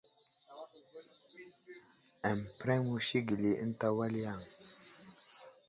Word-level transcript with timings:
Aməpəreŋ 2.29 2.79
musi 2.89 3.17
gəli 3.27 3.49
ata 3.53 3.61
ənta 3.63 3.87
wal 3.97 4.13
yaŋ. 4.23 4.41